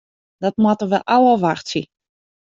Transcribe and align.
Dat 0.43 0.55
moatte 0.63 0.85
we 0.91 0.99
ôfwachtsje. 1.17 1.81